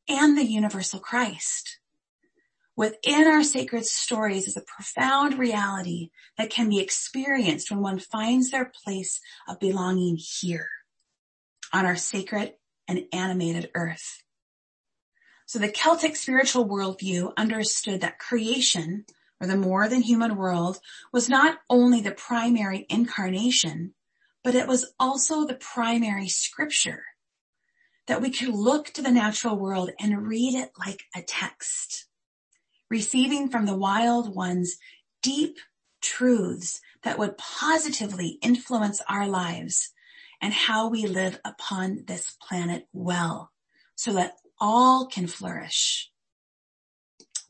and 0.07 0.38
the 0.38 0.45
universal 0.45 1.00
Christ. 1.00 1.79
Within 2.75 3.27
our 3.27 3.43
sacred 3.43 3.85
stories 3.85 4.47
is 4.47 4.57
a 4.57 4.61
profound 4.61 5.38
reality 5.38 6.09
that 6.38 6.50
can 6.50 6.69
be 6.69 6.79
experienced 6.79 7.69
when 7.69 7.81
one 7.81 8.00
finds 8.00 8.50
their 8.50 8.71
place 8.83 9.19
of 9.47 9.59
belonging 9.59 10.17
here 10.17 10.69
on 11.73 11.85
our 11.85 11.95
sacred 11.95 12.53
and 12.88 13.03
animated 13.13 13.69
earth. 13.75 14.23
So 15.45 15.59
the 15.59 15.69
Celtic 15.69 16.15
spiritual 16.15 16.67
worldview 16.67 17.33
understood 17.38 18.01
that 18.01 18.19
creation 18.19 19.05
or 19.41 19.48
the 19.48 19.57
more 19.57 19.89
than 19.89 20.01
human 20.01 20.36
world 20.36 20.79
was 21.12 21.27
not 21.27 21.57
only 21.69 22.00
the 22.00 22.12
primary 22.12 22.86
incarnation, 22.89 23.93
but 24.43 24.53
it 24.53 24.67
was 24.67 24.93
also 25.00 25.45
the 25.45 25.55
primary 25.55 26.27
scripture 26.27 27.03
that 28.07 28.21
we 28.21 28.29
could 28.29 28.50
look 28.50 28.88
to 28.88 29.01
the 29.01 29.12
natural 29.12 29.57
world 29.57 29.89
and 30.00 30.27
read 30.27 30.53
it 30.53 30.69
like 30.77 31.01
a 31.15 31.21
text, 31.24 32.05
receiving 32.89 33.50
from 33.50 33.65
the 33.65 33.77
wild 33.77 34.33
ones 34.36 34.77
deep 35.24 35.57
truths 36.01 36.79
that 37.03 37.17
would 37.17 37.38
positively 37.38 38.38
influence 38.41 39.01
our 39.10 39.27
lives 39.27 39.91
and 40.41 40.53
how 40.53 40.89
we 40.89 41.07
live 41.07 41.39
upon 41.43 42.03
this 42.05 42.36
planet 42.48 42.88
well 42.93 43.51
so 43.95 44.13
that 44.13 44.33
all 44.60 45.07
can 45.07 45.25
flourish 45.27 46.11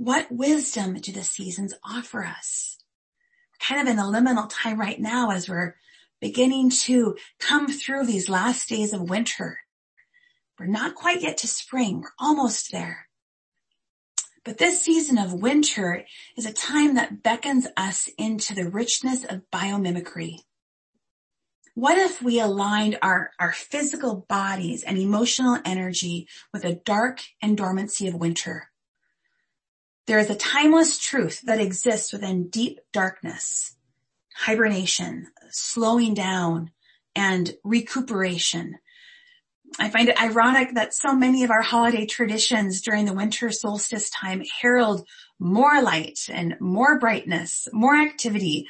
what 0.01 0.31
wisdom 0.31 0.95
do 0.95 1.11
the 1.11 1.23
seasons 1.23 1.75
offer 1.83 2.25
us? 2.25 2.79
We're 3.51 3.75
kind 3.75 3.87
of 3.87 3.93
in 3.93 3.99
a 3.99 4.03
liminal 4.03 4.49
time 4.49 4.79
right 4.79 4.99
now 4.99 5.29
as 5.29 5.47
we're 5.47 5.75
beginning 6.19 6.71
to 6.71 7.15
come 7.39 7.67
through 7.67 8.07
these 8.07 8.27
last 8.27 8.67
days 8.67 8.93
of 8.93 9.11
winter. 9.11 9.59
We're 10.57 10.65
not 10.65 10.95
quite 10.95 11.21
yet 11.21 11.37
to 11.37 11.47
spring. 11.47 12.01
We're 12.01 12.09
almost 12.19 12.71
there. 12.71 13.09
But 14.43 14.57
this 14.57 14.81
season 14.81 15.19
of 15.19 15.33
winter 15.33 16.03
is 16.35 16.47
a 16.47 16.53
time 16.53 16.95
that 16.95 17.21
beckons 17.21 17.67
us 17.77 18.09
into 18.17 18.55
the 18.55 18.71
richness 18.71 19.23
of 19.23 19.43
biomimicry. 19.53 20.39
What 21.75 21.99
if 21.99 22.23
we 22.23 22.39
aligned 22.39 22.97
our, 23.03 23.29
our 23.39 23.51
physical 23.51 24.25
bodies 24.27 24.81
and 24.81 24.97
emotional 24.97 25.59
energy 25.63 26.27
with 26.51 26.63
the 26.63 26.81
dark 26.85 27.21
and 27.39 27.55
dormancy 27.55 28.07
of 28.07 28.15
winter? 28.15 28.70
There 30.11 30.19
is 30.19 30.29
a 30.29 30.35
timeless 30.35 30.99
truth 30.99 31.39
that 31.43 31.61
exists 31.61 32.11
within 32.11 32.49
deep 32.49 32.81
darkness, 32.91 33.77
hibernation, 34.35 35.27
slowing 35.51 36.13
down, 36.15 36.71
and 37.15 37.55
recuperation. 37.63 38.75
I 39.79 39.89
find 39.89 40.09
it 40.09 40.21
ironic 40.21 40.73
that 40.73 40.93
so 40.93 41.15
many 41.15 41.45
of 41.45 41.49
our 41.49 41.61
holiday 41.61 42.05
traditions 42.05 42.81
during 42.81 43.05
the 43.05 43.13
winter 43.13 43.53
solstice 43.53 44.09
time 44.09 44.43
herald 44.59 45.07
more 45.39 45.81
light 45.81 46.19
and 46.29 46.57
more 46.59 46.99
brightness, 46.99 47.69
more 47.71 47.95
activity, 47.95 48.67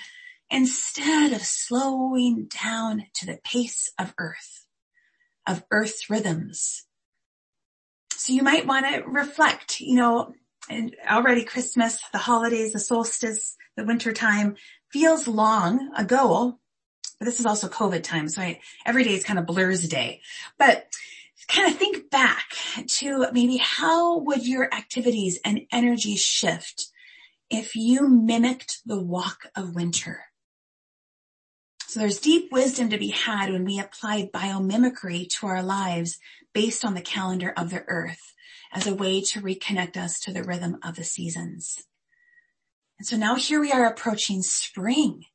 instead 0.52 1.34
of 1.34 1.42
slowing 1.42 2.50
down 2.64 3.08
to 3.16 3.26
the 3.26 3.40
pace 3.44 3.92
of 3.98 4.14
earth, 4.20 4.68
of 5.48 5.64
earth's 5.72 6.08
rhythms. 6.08 6.86
So 8.14 8.32
you 8.32 8.44
might 8.44 8.68
want 8.68 8.86
to 8.86 9.02
reflect, 9.10 9.82
you 9.82 9.96
know, 9.96 10.36
already 11.10 11.44
Christmas, 11.44 12.00
the 12.12 12.18
holidays, 12.18 12.74
the 12.74 12.80
solstice, 12.80 13.58
the 13.76 13.86
winter 13.86 14.12
time 14.12 14.56
feels 14.92 15.28
long 15.28 15.92
ago, 15.98 16.60
but 17.20 17.26
this 17.26 17.40
is 17.40 17.46
also 17.46 17.68
COVID 17.68 18.04
time. 18.04 18.28
So 18.30 18.42
I, 18.42 18.60
every 18.86 19.04
day 19.04 19.16
is 19.16 19.24
kind 19.24 19.40
of 19.40 19.46
blurs 19.46 19.88
day, 19.88 20.22
but 20.58 20.88
kind 21.48 21.72
of 21.72 21.78
think 21.78 22.10
back 22.10 22.46
to 22.88 23.28
maybe 23.32 23.58
how 23.58 24.20
would 24.20 24.46
your 24.46 24.74
activities 24.74 25.40
and 25.44 25.62
energy 25.72 26.16
shift 26.16 26.88
if 27.50 27.76
you 27.76 28.08
mimicked 28.08 28.80
the 28.86 29.02
walk 29.02 29.50
of 29.56 29.76
winter? 29.76 30.22
So 31.88 32.00
there's 32.00 32.20
deep 32.20 32.52
wisdom 32.52 32.90
to 32.90 32.98
be 32.98 33.10
had 33.10 33.52
when 33.52 33.66
we 33.66 33.80
apply 33.80 34.30
biomimicry 34.34 35.28
to 35.40 35.48
our 35.48 35.62
lives 35.62 36.20
based 36.54 36.86
on 36.86 36.94
the 36.94 37.02
calendar 37.02 37.54
of 37.56 37.70
the 37.70 37.84
earth 37.88 38.34
as 38.72 38.88
a 38.88 38.96
way 38.96 39.22
to 39.22 39.42
reconnect 39.42 39.98
us 39.98 40.20
to 40.22 40.34
the 40.34 40.44
rhythm 40.44 40.78
of 40.84 40.96
the 40.96 41.04
seasons. 41.04 41.84
And 43.00 43.08
so 43.08 43.18
now 43.18 43.36
here 43.36 43.60
we 43.60 43.72
are 43.72 43.86
approaching 43.86 44.42
spring. 44.42 45.26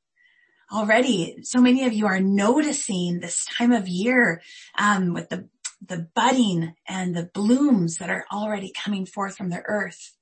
Already, 0.73 1.39
so 1.43 1.61
many 1.61 1.85
of 1.85 1.93
you 1.93 2.07
are 2.07 2.21
noticing 2.21 3.21
this 3.21 3.45
time 3.45 3.73
of 3.73 3.89
year 3.89 4.43
um, 4.79 5.13
with 5.13 5.29
the 5.29 5.49
the 5.87 6.09
budding 6.15 6.75
and 6.89 7.15
the 7.15 7.29
blooms 7.35 7.99
that 7.99 8.11
are 8.11 8.25
already 8.33 8.73
coming 8.73 9.07
forth 9.07 9.37
from 9.37 9.51
the 9.51 9.63
earth. 9.67 10.17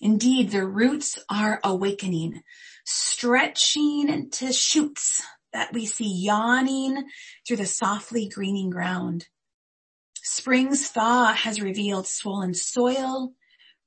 Indeed, 0.00 0.50
the 0.50 0.66
roots 0.66 1.18
are 1.30 1.60
awakening, 1.62 2.42
stretching 2.84 4.08
into 4.08 4.52
shoots 4.52 5.22
that 5.52 5.72
we 5.72 5.86
see 5.86 6.12
yawning 6.12 7.04
through 7.46 7.58
the 7.58 7.66
softly 7.66 8.28
greening 8.28 8.70
ground. 8.70 9.28
Spring's 10.24 10.88
thaw 10.88 11.34
has 11.34 11.60
revealed 11.60 12.06
swollen 12.06 12.54
soil, 12.54 13.34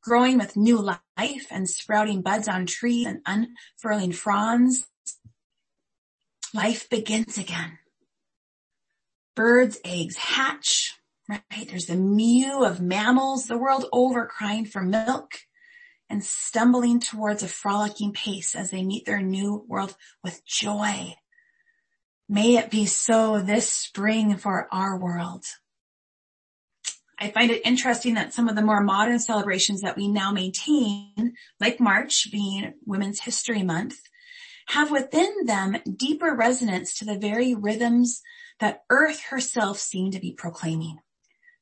growing 0.04 0.38
with 0.38 0.56
new 0.56 0.80
life 0.80 1.48
and 1.50 1.68
sprouting 1.68 2.22
buds 2.22 2.48
on 2.48 2.68
trees 2.68 3.08
and 3.08 3.22
unfurling 3.26 4.12
fronds. 4.12 4.86
Life 6.54 6.92
begins 6.92 7.40
again. 7.40 7.80
Birds' 9.36 9.80
eggs 9.84 10.16
hatch, 10.16 10.94
right? 11.28 11.68
There's 11.68 11.88
the 11.88 11.96
mew 11.96 12.64
of 12.64 12.80
mammals 12.80 13.48
the 13.48 13.58
world 13.58 13.86
over 13.92 14.28
crying 14.28 14.66
for 14.66 14.84
milk 14.84 15.40
and 16.08 16.24
stumbling 16.24 17.00
towards 17.00 17.42
a 17.42 17.48
frolicking 17.48 18.14
pace 18.14 18.56
as 18.56 18.70
they 18.70 18.84
meet 18.84 19.08
their 19.08 19.24
new 19.24 19.66
world 19.68 19.96
with 20.24 20.46
joy. 20.46 21.16
May 22.30 22.58
it 22.58 22.70
be 22.70 22.86
so 22.86 23.42
this 23.42 23.72
spring 23.72 24.38
for 24.38 24.68
our 24.72 25.00
world. 25.00 25.44
I 27.20 27.32
find 27.32 27.50
it 27.50 27.66
interesting 27.66 28.14
that 28.14 28.34
some 28.34 28.48
of 28.48 28.56
the 28.56 28.62
more 28.62 28.82
modern 28.82 29.20
celebrations 29.20 29.82
that 29.82 29.98
we 29.98 30.08
now 30.08 30.32
maintain, 30.32 31.34
like 31.60 31.80
March 31.80 32.32
being 32.32 32.74
Women's 32.86 33.22
History 33.22 33.64
Month, 33.64 33.98
have 34.68 34.92
within 34.92 35.46
them 35.46 35.78
deeper 35.96 36.36
resonance 36.36 36.94
to 36.96 37.06
the 37.06 37.18
very 37.18 37.56
rhythms 37.56 38.22
that 38.60 38.84
Earth 38.90 39.24
herself 39.30 39.80
seemed 39.80 40.14
to 40.14 40.20
be 40.20 40.34
proclaiming. 40.34 41.00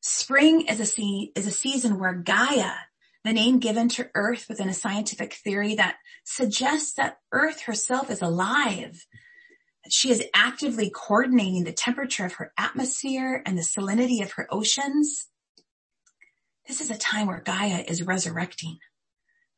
Spring 0.01 0.61
is 0.67 0.79
a, 0.79 0.85
se- 0.85 1.31
is 1.35 1.47
a 1.47 1.51
season 1.51 1.99
where 1.99 2.13
Gaia, 2.13 2.71
the 3.23 3.33
name 3.33 3.59
given 3.59 3.89
to 3.89 4.09
Earth 4.13 4.47
within 4.49 4.69
a 4.69 4.73
scientific 4.73 5.33
theory 5.33 5.75
that 5.75 5.95
suggests 6.25 6.93
that 6.93 7.19
Earth 7.31 7.61
herself 7.61 8.09
is 8.09 8.21
alive. 8.21 9.05
She 9.89 10.11
is 10.11 10.23
actively 10.33 10.89
coordinating 10.89 11.63
the 11.63 11.71
temperature 11.71 12.25
of 12.25 12.33
her 12.33 12.51
atmosphere 12.57 13.41
and 13.45 13.57
the 13.57 13.61
salinity 13.61 14.21
of 14.21 14.33
her 14.33 14.47
oceans. 14.51 15.27
This 16.67 16.81
is 16.81 16.89
a 16.89 16.97
time 16.97 17.27
where 17.27 17.41
Gaia 17.41 17.83
is 17.87 18.03
resurrecting. 18.03 18.79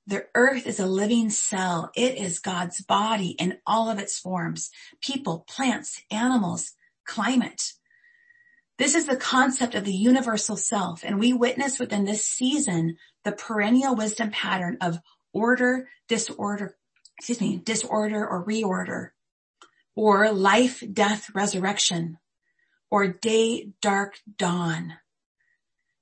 The 0.08 0.26
earth 0.36 0.68
is 0.68 0.80
a 0.80 0.86
living 0.86 1.30
cell. 1.30 1.92
It 1.96 2.18
is 2.18 2.40
God's 2.40 2.82
body 2.82 3.30
in 3.32 3.58
all 3.66 3.90
of 3.90 4.00
its 4.00 4.20
forms. 4.20 4.72
People, 5.02 5.46
plants, 5.48 6.02
animals, 6.12 6.74
climate. 7.06 7.74
This 8.78 8.94
is 8.94 9.06
the 9.06 9.18
concept 9.18 9.74
of 9.74 9.86
the 9.86 9.94
universal 9.94 10.56
self, 10.56 11.04
and 11.04 11.20
we 11.20 11.34
witness 11.34 11.80
within 11.80 12.06
this 12.06 12.26
season 12.26 12.98
the 13.24 13.32
perennial 13.32 13.96
wisdom 13.96 14.30
pattern 14.30 14.78
of 14.82 15.00
order, 15.34 15.90
disorder, 16.08 16.78
excuse 17.18 17.42
me, 17.42 17.58
disorder 17.58 18.26
or 18.26 18.46
reorder, 18.46 19.10
or 19.96 20.32
life, 20.32 20.84
death, 20.94 21.32
resurrection, 21.34 22.20
or 22.92 23.08
day, 23.08 23.72
dark, 23.82 24.20
dawn. 24.38 24.94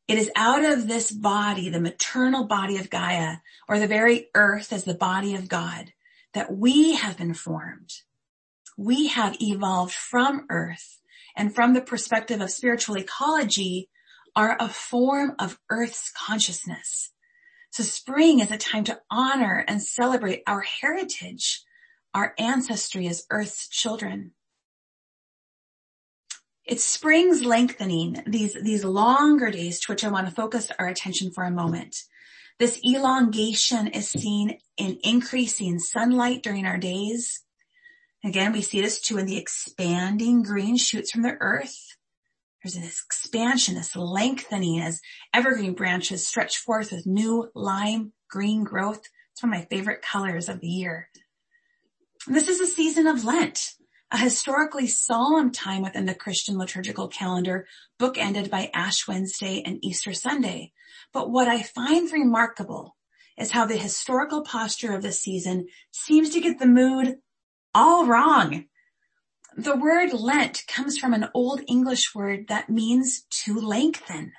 It 0.08 0.18
is 0.18 0.32
out 0.36 0.64
of 0.64 0.88
this 0.88 1.12
body, 1.12 1.70
the 1.70 1.80
maternal 1.80 2.46
body 2.46 2.78
of 2.78 2.90
Gaia, 2.90 3.38
or 3.68 3.80
the 3.80 3.88
very 3.88 4.28
earth 4.36 4.72
as 4.72 4.84
the 4.84 4.94
body 4.94 5.36
of 5.36 5.50
God, 5.50 5.94
that 6.34 6.56
we 6.56 6.96
have 6.96 7.18
been 7.18 7.34
formed 7.34 7.92
we 8.78 9.08
have 9.08 9.38
evolved 9.42 9.94
from 9.94 10.46
earth 10.50 11.00
and 11.36 11.54
from 11.54 11.74
the 11.74 11.82
perspective 11.82 12.42
of 12.42 12.50
spiritual 12.50 12.98
ecology 12.98 13.90
are 14.36 14.58
a 14.60 14.68
form 14.68 15.34
of 15.40 15.60
earth's 15.70 16.12
consciousness. 16.12 17.12
So 17.72 17.84
spring 17.84 18.40
is 18.40 18.52
a 18.52 18.58
time 18.58 18.84
to 18.86 19.00
honor 19.10 19.64
and 19.68 19.82
celebrate 19.82 20.44
our 20.48 20.62
heritage, 20.62 21.64
our 22.14 22.34
ancestry 22.38 23.08
as 23.08 23.26
earth's 23.30 23.68
children. 23.68 24.32
It's 26.66 26.84
spring's 26.84 27.44
lengthening, 27.44 28.24
these, 28.26 28.54
these 28.54 28.84
longer 28.84 29.52
days 29.52 29.80
to 29.82 29.92
which 29.92 30.04
I 30.04 30.10
want 30.10 30.28
to 30.28 30.34
focus 30.34 30.72
our 30.80 30.88
attention 30.88 31.32
for 31.32 31.44
a 31.44 31.52
moment. 31.52 31.96
This 32.58 32.80
elongation 32.84 33.88
is 33.88 34.10
seen 34.10 34.58
in 34.78 35.00
increasing 35.04 35.78
sunlight 35.80 36.42
during 36.42 36.66
our 36.66 36.78
days, 36.78 37.46
Again, 38.26 38.54
we 38.54 38.64
see 38.64 38.82
this 38.82 39.00
too 39.00 39.20
in 39.20 39.28
the 39.28 39.38
expanding 39.38 40.42
green 40.42 40.78
shoots 40.78 41.12
from 41.12 41.22
the 41.22 41.38
earth. 41.40 41.96
There's 42.64 42.74
this 42.74 43.04
expansion, 43.06 43.76
this 43.76 43.96
lengthening 43.96 44.82
as 44.82 45.00
evergreen 45.32 45.76
branches 45.76 46.28
stretch 46.28 46.58
forth 46.58 46.92
with 46.92 47.06
new 47.06 47.52
lime 47.54 48.14
green 48.28 48.64
growth. 48.64 49.04
It's 49.32 49.44
one 49.44 49.54
of 49.54 49.60
my 49.60 49.66
favorite 49.66 50.02
colors 50.02 50.50
of 50.50 50.60
the 50.60 50.68
year. 50.68 51.08
And 52.26 52.36
this 52.36 52.48
is 52.48 52.60
a 52.60 52.66
season 52.66 53.06
of 53.06 53.24
Lent, 53.24 53.74
a 54.12 54.18
historically 54.18 54.88
solemn 54.88 55.52
time 55.52 55.82
within 55.82 56.06
the 56.06 56.16
Christian 56.16 56.58
liturgical 56.58 57.08
calendar, 57.08 57.68
bookended 58.00 58.50
by 58.50 58.70
Ash 58.74 59.08
Wednesday 59.08 59.62
and 59.66 59.84
Easter 59.84 60.14
Sunday. 60.14 60.72
But 61.12 61.32
what 61.32 61.48
I 61.48 61.64
find 61.64 62.12
remarkable 62.12 62.96
is 63.38 63.52
how 63.52 63.66
the 63.66 63.78
historical 63.78 64.42
posture 64.42 64.94
of 64.94 65.02
this 65.02 65.22
season 65.22 65.68
seems 65.92 66.30
to 66.32 66.40
get 66.40 66.60
the 66.60 66.66
mood 66.66 67.18
all 67.74 68.06
wrong. 68.06 68.66
The 69.58 69.76
word 69.76 70.14
Lent 70.14 70.64
comes 70.68 70.98
from 70.98 71.14
an 71.14 71.30
old 71.34 71.62
English 71.68 72.14
word 72.14 72.48
that 72.50 72.70
means 72.70 73.24
to 73.44 73.60
lengthen. 73.60 74.34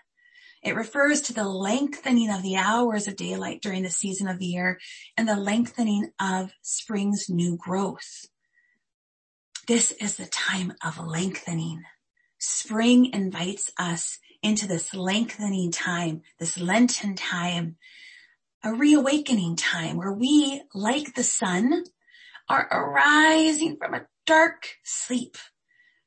It 0.63 0.75
refers 0.75 1.23
to 1.23 1.33
the 1.33 1.49
lengthening 1.49 2.31
of 2.31 2.43
the 2.43 2.57
hours 2.57 3.09
of 3.09 3.17
daylight 3.17 3.63
during 3.63 3.83
the 3.83 3.91
season 3.91 4.29
of 4.29 4.39
the 4.39 4.47
year 4.47 4.79
and 5.17 5.29
the 5.29 5.37
lengthening 5.37 6.11
of 6.21 6.53
spring's 6.63 7.27
new 7.29 7.57
growth. 7.57 8.27
This 9.67 9.91
is 9.91 10.15
the 10.15 10.27
time 10.27 10.75
of 10.85 11.05
lengthening. 11.05 11.83
Spring 12.39 13.13
invites 13.13 13.69
us 13.77 14.21
into 14.41 14.69
this 14.69 14.95
lengthening 14.95 15.73
time, 15.73 16.23
this 16.39 16.57
Lenten 16.57 17.17
time, 17.17 17.75
a 18.63 18.73
reawakening 18.73 19.57
time 19.57 19.97
where 19.97 20.13
we, 20.13 20.63
like 20.73 21.15
the 21.15 21.25
sun, 21.25 21.83
are 22.49 22.69
arising 22.71 23.77
from 23.77 23.95
a 23.95 24.07
dark 24.25 24.69
sleep, 24.85 25.37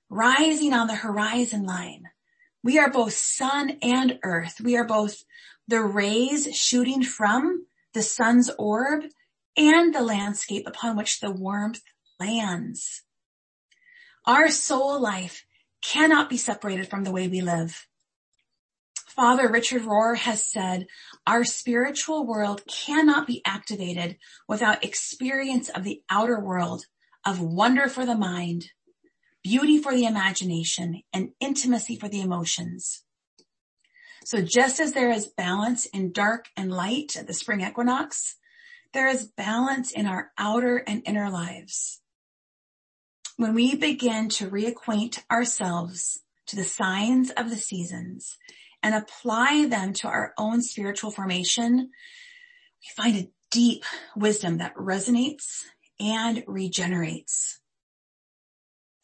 rising 0.09 0.73
on 0.73 0.87
the 0.87 0.95
horizon 0.95 1.65
line. 1.65 2.03
We 2.63 2.79
are 2.79 2.89
both 2.89 3.13
sun 3.13 3.77
and 3.81 4.19
earth. 4.23 4.61
We 4.63 4.77
are 4.77 4.85
both 4.85 5.25
the 5.67 5.81
rays 5.81 6.55
shooting 6.55 7.03
from 7.03 7.65
the 7.93 8.03
sun's 8.03 8.49
orb 8.57 9.03
and 9.57 9.93
the 9.93 10.01
landscape 10.01 10.65
upon 10.65 10.95
which 10.95 11.19
the 11.19 11.31
warmth 11.31 11.81
lands. 12.21 13.03
Our 14.29 14.51
soul 14.51 15.01
life 15.01 15.43
cannot 15.81 16.29
be 16.29 16.37
separated 16.37 16.87
from 16.87 17.03
the 17.03 17.11
way 17.11 17.27
we 17.27 17.41
live. 17.41 17.87
Father 19.07 19.49
Richard 19.49 19.81
Rohr 19.81 20.15
has 20.15 20.43
said, 20.43 20.85
our 21.25 21.43
spiritual 21.43 22.27
world 22.27 22.61
cannot 22.67 23.25
be 23.25 23.41
activated 23.43 24.17
without 24.47 24.83
experience 24.83 25.69
of 25.69 25.83
the 25.83 26.03
outer 26.11 26.39
world 26.39 26.85
of 27.25 27.41
wonder 27.41 27.87
for 27.87 28.05
the 28.05 28.13
mind, 28.13 28.69
beauty 29.43 29.79
for 29.79 29.95
the 29.95 30.05
imagination, 30.05 31.01
and 31.11 31.31
intimacy 31.39 31.95
for 31.95 32.07
the 32.07 32.21
emotions. 32.21 33.01
So 34.25 34.43
just 34.43 34.79
as 34.79 34.91
there 34.91 35.09
is 35.09 35.25
balance 35.25 35.87
in 35.87 36.11
dark 36.11 36.49
and 36.55 36.71
light 36.71 37.17
at 37.17 37.25
the 37.25 37.33
spring 37.33 37.61
equinox, 37.61 38.35
there 38.93 39.07
is 39.07 39.25
balance 39.25 39.91
in 39.91 40.05
our 40.05 40.29
outer 40.37 40.77
and 40.85 41.01
inner 41.07 41.31
lives. 41.31 42.03
When 43.39 43.53
we 43.53 43.73
begin 43.75 44.27
to 44.31 44.49
reacquaint 44.49 45.23
ourselves 45.31 46.19
to 46.47 46.57
the 46.57 46.65
signs 46.65 47.29
of 47.29 47.49
the 47.49 47.55
seasons 47.55 48.37
and 48.83 48.93
apply 48.93 49.67
them 49.69 49.93
to 49.93 50.09
our 50.09 50.33
own 50.37 50.61
spiritual 50.61 51.09
formation, 51.09 51.77
we 51.77 53.01
find 53.01 53.15
a 53.15 53.31
deep 53.49 53.85
wisdom 54.13 54.57
that 54.57 54.75
resonates 54.75 55.61
and 56.01 56.43
regenerates. 56.47 57.61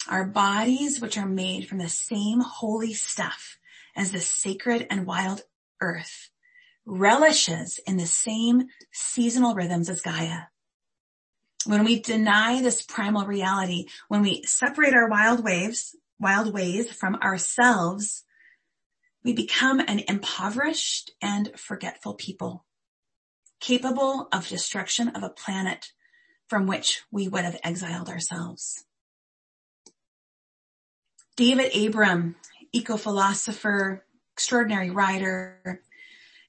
Our 0.10 0.26
bodies, 0.26 1.00
which 1.00 1.17
are 1.17 1.26
made 1.26 1.69
from 1.69 1.78
the 1.78 1.88
same 1.88 2.41
holy 2.41 2.91
stuff 2.91 3.58
as 3.95 4.12
the 4.12 4.19
sacred 4.19 4.86
and 4.89 5.08
wild 5.08 5.43
earth 5.80 6.30
relishes 6.86 7.80
in 7.88 7.95
the 7.95 8.06
same 8.06 8.67
seasonal 8.91 9.56
rhythms 9.56 9.89
as 9.89 10.02
Gaia. 10.02 10.48
When 11.65 11.84
we 11.84 11.99
deny 11.99 12.62
this 12.62 12.84
primal 12.84 13.25
reality, 13.25 13.86
when 14.08 14.21
we 14.21 14.43
separate 14.43 14.93
our 14.93 15.10
wild 15.10 15.43
waves, 15.43 15.95
wild 16.19 16.54
ways 16.54 16.91
from 16.91 17.15
ourselves, 17.15 18.23
we 19.23 19.34
become 19.34 19.80
an 19.80 20.04
impoverished 20.08 21.12
and 21.21 21.51
forgetful 21.60 22.13
people, 22.13 22.65
capable 23.60 24.28
of 24.32 24.47
destruction 24.47 25.10
of 25.10 25.23
a 25.23 25.30
planet 25.30 25.91
from 26.47 26.67
which 26.67 27.01
we 27.12 27.28
would 27.28 27.43
have 27.43 27.60
exiled 27.63 28.10
ourselves. 28.10 28.86
David 31.36 31.75
Abram, 31.75 32.36
eco-philosopher, 32.71 34.06
extraordinary 34.34 34.91
writer, 34.91 35.82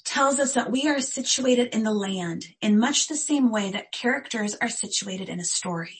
tells 0.06 0.38
us 0.38 0.54
that 0.54 0.70
we 0.70 0.88
are 0.88 1.00
situated 1.00 1.74
in 1.74 1.82
the 1.82 1.92
land 1.92 2.46
in 2.62 2.78
much 2.78 3.08
the 3.08 3.16
same 3.16 3.50
way 3.50 3.72
that 3.72 3.92
characters 3.92 4.56
are 4.62 4.68
situated 4.68 5.28
in 5.28 5.40
a 5.40 5.44
story. 5.44 5.98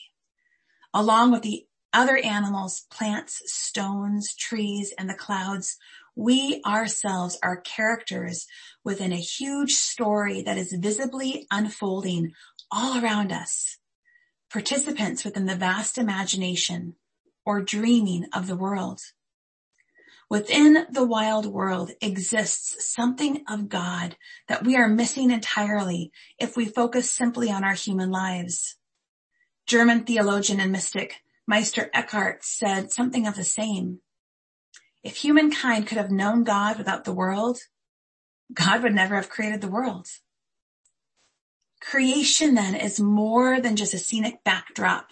Along 0.93 1.31
with 1.31 1.43
the 1.43 1.65
other 1.93 2.17
animals, 2.17 2.85
plants, 2.89 3.41
stones, 3.45 4.33
trees, 4.35 4.93
and 4.97 5.09
the 5.09 5.13
clouds, 5.13 5.77
we 6.15 6.61
ourselves 6.65 7.37
are 7.43 7.61
characters 7.61 8.47
within 8.83 9.11
a 9.11 9.17
huge 9.17 9.73
story 9.73 10.41
that 10.41 10.57
is 10.57 10.73
visibly 10.79 11.45
unfolding 11.51 12.31
all 12.71 13.03
around 13.03 13.31
us. 13.31 13.77
Participants 14.51 15.25
within 15.25 15.45
the 15.45 15.55
vast 15.55 15.97
imagination 15.97 16.95
or 17.45 17.61
dreaming 17.61 18.25
of 18.33 18.47
the 18.47 18.55
world. 18.55 19.01
Within 20.29 20.87
the 20.91 21.05
wild 21.05 21.45
world 21.45 21.91
exists 22.01 22.93
something 22.93 23.45
of 23.47 23.69
God 23.69 24.17
that 24.49 24.65
we 24.65 24.75
are 24.75 24.89
missing 24.89 25.31
entirely 25.31 26.11
if 26.37 26.57
we 26.57 26.65
focus 26.65 27.09
simply 27.09 27.49
on 27.49 27.63
our 27.63 27.73
human 27.73 28.11
lives. 28.11 28.75
German 29.67 30.03
theologian 30.03 30.59
and 30.59 30.71
mystic 30.71 31.21
Meister 31.47 31.89
Eckhart 31.93 32.43
said 32.43 32.91
something 32.91 33.25
of 33.25 33.35
the 33.35 33.45
same. 33.45 33.99
If 35.01 35.15
humankind 35.17 35.87
could 35.87 35.97
have 35.97 36.11
known 36.11 36.43
God 36.43 36.77
without 36.77 37.05
the 37.05 37.13
world, 37.13 37.59
God 38.53 38.83
would 38.83 38.93
never 38.93 39.15
have 39.15 39.29
created 39.29 39.61
the 39.61 39.69
world. 39.69 40.07
Creation 41.79 42.55
then 42.55 42.75
is 42.75 42.99
more 42.99 43.61
than 43.61 43.77
just 43.77 43.93
a 43.93 43.97
scenic 43.97 44.43
backdrop 44.43 45.11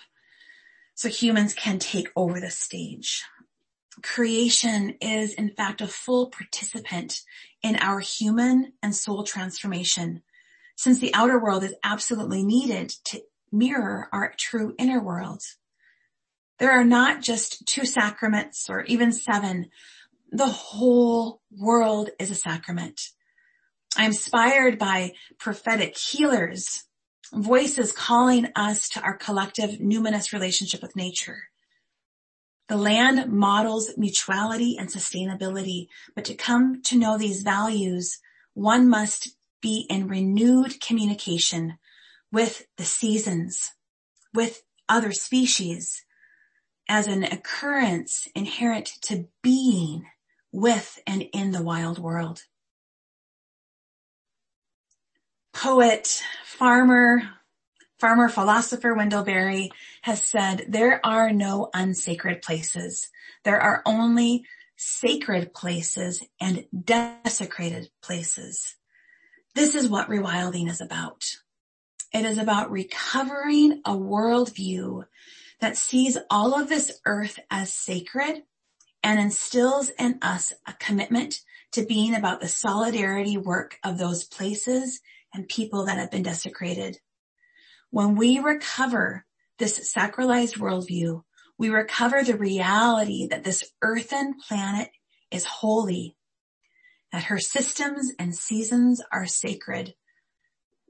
so 0.93 1.08
humans 1.08 1.54
can 1.54 1.80
take 1.80 2.10
over 2.17 2.41
the 2.41 2.51
stage 2.51 3.23
creation 4.01 4.95
is 5.01 5.34
in 5.34 5.49
fact 5.49 5.81
a 5.81 5.88
full 5.88 6.29
participant 6.29 7.21
in 7.63 7.75
our 7.77 7.99
human 7.99 8.73
and 8.81 8.95
soul 8.95 9.23
transformation 9.23 10.21
since 10.75 10.99
the 10.99 11.13
outer 11.13 11.39
world 11.39 11.63
is 11.63 11.75
absolutely 11.84 12.43
needed 12.43 12.89
to 13.05 13.21
mirror 13.51 14.10
our 14.12 14.34
true 14.38 14.75
inner 14.77 15.01
world. 15.01 15.41
There 16.60 16.71
are 16.71 16.84
not 16.84 17.21
just 17.21 17.65
two 17.65 17.86
sacraments 17.86 18.69
or 18.69 18.84
even 18.84 19.12
seven. 19.12 19.67
The 20.31 20.47
whole 20.47 21.41
world 21.51 22.10
is 22.19 22.31
a 22.31 22.36
sacrament. 22.36 23.01
I'm 23.97 24.08
inspired 24.08 24.77
by 24.77 25.13
prophetic 25.38 25.97
healers, 25.97 26.84
voices 27.34 27.91
calling 27.91 28.47
us 28.55 28.89
to 28.89 29.01
our 29.01 29.17
collective 29.17 29.79
numinous 29.79 30.34
relationship 30.34 30.81
with 30.81 30.95
nature. 30.95 31.43
The 32.67 32.78
land 32.78 33.32
models 33.32 33.91
mutuality 33.95 34.78
and 34.78 34.89
sustainability, 34.89 35.88
but 36.15 36.25
to 36.25 36.36
come 36.36 36.82
to 36.84 36.97
know 36.97 37.17
these 37.17 37.43
values, 37.43 38.19
one 38.54 38.89
must 38.89 39.36
be 39.62 39.86
in 39.89 40.08
renewed 40.08 40.82
communication 40.82 41.78
with 42.32 42.65
the 42.78 42.84
seasons, 42.84 43.71
with 44.34 44.63
other 44.89 45.12
species 45.12 46.04
as 46.88 47.08
an 47.08 47.23
occurrence 47.23 48.28
inherent 48.36 48.88
to 49.01 49.28
being 49.41 50.06
with 50.51 50.99
and 51.06 51.23
in 51.34 51.51
the 51.51 51.63
wild 51.63 51.99
world. 51.99 52.43
Poet, 55.54 56.21
farmer, 56.43 57.21
farmer 58.06 58.30
philosopher 58.30 58.94
Wendell 58.94 59.24
Berry 59.24 59.72
has 60.04 60.24
said, 60.24 60.65
there 60.70 61.04
are 61.04 61.32
no 61.32 61.72
unsacred 61.74 62.44
places. 62.44 63.10
There 63.44 63.60
are 63.60 63.82
only 63.84 64.46
sacred 64.78 65.56
places 65.56 66.24
and 66.39 66.65
desecrated 66.84 67.89
places. 68.04 68.76
This 69.56 69.74
is 69.74 69.89
what 69.89 70.08
rewilding 70.08 70.70
is 70.70 70.82
about. 70.82 71.24
It 72.13 72.26
is 72.26 72.38
about 72.38 72.70
recovering 72.70 73.82
a 73.86 73.94
worldview 73.94 75.06
that 75.60 75.76
sees 75.76 76.15
all 76.30 76.54
of 76.54 76.70
this 76.70 77.00
earth 77.08 77.39
as 77.50 77.74
sacred 77.74 78.44
and 79.02 79.20
instills 79.20 79.89
in 79.98 80.20
us 80.22 80.54
a 80.68 80.74
commitment 80.74 81.39
to 81.72 81.84
being 81.84 82.13
about 82.13 82.39
the 82.39 82.50
solidarity 82.50 83.38
work 83.38 83.80
of 83.84 83.98
those 83.98 84.26
places 84.26 85.02
and 85.34 85.50
people 85.50 85.88
that 85.88 85.98
have 85.98 86.12
been 86.12 86.22
desecrated. 86.22 87.00
When 87.91 88.15
we 88.15 88.39
recover 88.39 89.26
this 89.58 89.93
sacralized 89.95 90.58
worldview, 90.58 91.24
we 91.58 91.69
recover 91.69 92.24
the 92.24 92.38
reality 92.38 93.28
that 93.28 93.43
this 93.43 93.63
earthen 93.82 94.36
planet 94.48 94.89
is 95.32 95.45
holy, 95.45 96.17
that 97.12 97.26
her 97.26 97.39
systems 97.39 98.12
and 98.19 98.36
seasons 98.36 99.02
are 99.12 99.26
sacred, 99.26 99.93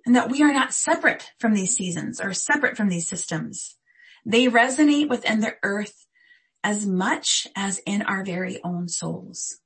and 0.05 0.15
that 0.15 0.31
we 0.31 0.41
are 0.41 0.53
not 0.53 0.73
separate 0.73 1.31
from 1.39 1.53
these 1.53 1.75
seasons 1.75 2.19
or 2.19 2.33
separate 2.33 2.77
from 2.77 2.89
these 2.89 3.07
systems. 3.07 3.77
They 4.25 4.47
resonate 4.47 5.09
within 5.09 5.39
the 5.39 5.55
earth 5.61 6.05
as 6.63 6.85
much 6.85 7.47
as 7.55 7.79
in 7.85 8.01
our 8.01 8.25
very 8.25 8.59
own 8.63 8.89
souls. 8.89 9.59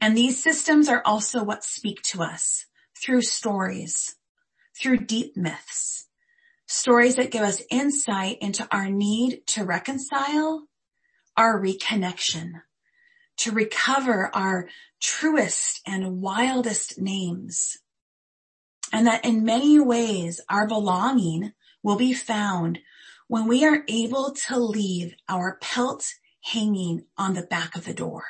And 0.00 0.16
these 0.16 0.42
systems 0.42 0.88
are 0.88 1.02
also 1.04 1.44
what 1.44 1.62
speak 1.62 2.02
to 2.06 2.22
us 2.22 2.66
through 3.00 3.22
stories, 3.22 4.16
through 4.82 4.98
deep 4.98 5.36
myths, 5.36 6.08
stories 6.66 7.14
that 7.14 7.30
give 7.30 7.42
us 7.42 7.62
insight 7.70 8.38
into 8.40 8.66
our 8.72 8.90
need 8.90 9.46
to 9.46 9.64
reconcile, 9.64 10.66
our 11.36 11.60
reconnection, 11.60 12.62
to 13.36 13.52
recover 13.52 14.34
our 14.34 14.68
truest 15.00 15.80
and 15.86 16.20
wildest 16.20 17.00
names. 17.00 17.76
And 18.92 19.06
that 19.06 19.24
in 19.24 19.44
many 19.44 19.78
ways 19.78 20.40
our 20.50 20.66
belonging 20.66 21.52
will 21.82 21.96
be 21.96 22.12
found 22.12 22.80
when 23.28 23.46
we 23.46 23.64
are 23.64 23.84
able 23.88 24.34
to 24.48 24.58
leave 24.58 25.14
our 25.28 25.58
pelt 25.62 26.04
hanging 26.42 27.04
on 27.16 27.34
the 27.34 27.42
back 27.42 27.76
of 27.76 27.84
the 27.84 27.94
door. 27.94 28.24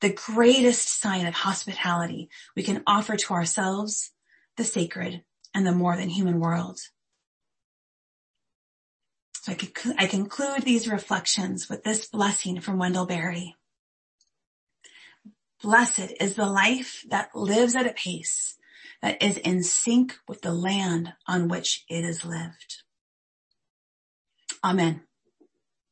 The 0.00 0.12
greatest 0.12 1.00
sign 1.00 1.26
of 1.26 1.34
hospitality 1.34 2.30
we 2.56 2.62
can 2.62 2.82
offer 2.86 3.16
to 3.16 3.34
ourselves, 3.34 4.10
the 4.58 4.64
sacred, 4.64 5.22
and 5.54 5.66
the 5.66 5.72
more 5.72 5.96
than 5.96 6.10
human 6.10 6.38
world. 6.38 6.78
So 9.40 9.54
I, 9.96 10.06
conclude 10.06 10.62
these 10.62 10.86
reflections 10.86 11.70
with 11.70 11.82
this 11.82 12.06
blessing 12.06 12.60
from 12.60 12.78
Wendell 12.78 13.06
Berry. 13.06 13.56
Blessed 15.62 16.12
is 16.20 16.34
the 16.34 16.44
life 16.44 17.02
that 17.08 17.34
lives 17.34 17.74
at 17.74 17.86
a 17.86 17.94
pace 17.94 18.58
that 19.00 19.22
is 19.22 19.38
in 19.38 19.62
sync 19.62 20.16
with 20.28 20.42
the 20.42 20.52
land 20.52 21.14
on 21.26 21.48
which 21.48 21.84
it 21.88 22.04
is 22.04 22.26
lived. 22.26 22.82
Amen. 24.62 25.07